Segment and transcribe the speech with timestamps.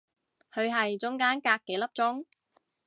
[0.51, 2.25] 佢係中間隔幾粒鐘